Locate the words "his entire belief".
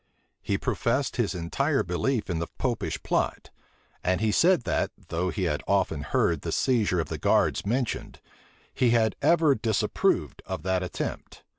1.17-2.27